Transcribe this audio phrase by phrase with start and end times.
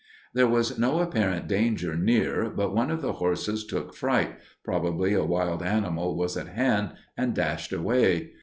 [0.33, 5.23] There was no apparent danger near but one of the horses took fright (probably a
[5.23, 8.31] wild animal was at hand) and dashed away.